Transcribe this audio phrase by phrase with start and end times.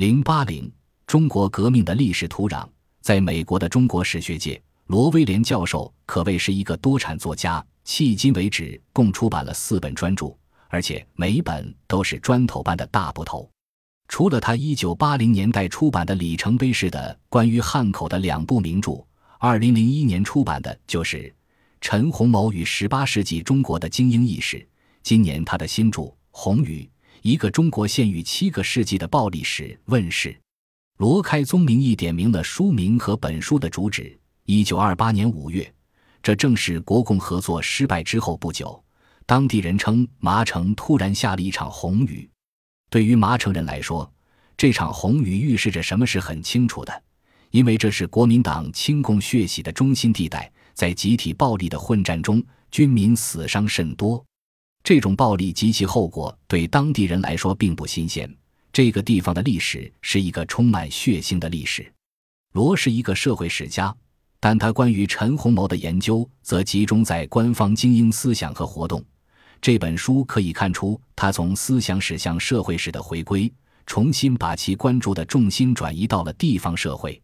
[0.00, 0.72] 零八零，
[1.06, 2.66] 中国革命的历史土壤。
[3.02, 10.34] 在美国的中国史学界，罗威廉教授可谓是一个多产作家，迄今为止共出版了四本专著，
[10.68, 13.46] 而且每本都是砖头般的大部头。
[14.08, 19.04] 除了他一九八零年代出版的里程碑式的关于汉口的两部名著，
[19.38, 21.30] 二零零一年出版的就是
[21.82, 24.66] 陈洪谋与十八世纪中国的精英意识。
[25.02, 26.88] 今年他的新著《红雨》。
[27.22, 30.34] 一个中国现于七个世纪的暴力史问世，
[30.96, 34.18] 罗开宗明义点明了书名和本书的主旨。
[34.46, 35.70] 一九二八年五月，
[36.22, 38.82] 这正是国共合作失败之后不久，
[39.26, 42.28] 当地人称麻城突然下了一场红雨。
[42.88, 44.10] 对于麻城人来说，
[44.56, 47.02] 这场红雨预示着什么是很清楚的，
[47.50, 54.24] 因为这是国民党清共血洗的中心地带，在集体暴力的混战中，军民死伤甚多。
[54.90, 58.28] 这种暴力及其后果对当地人来说并不新鲜。
[58.72, 61.88] 这个地方的历史是一个充满血腥的历史。
[62.54, 63.94] 罗是一个社会史家，
[64.40, 69.00] 但他关于陈洪谋的研究则集中在官方精英思想和活动。
[69.62, 73.48] 这本书可以看出他从思想史向社会史的回归，
[73.86, 77.22] 重新把其关注的重心转移到了地方社会。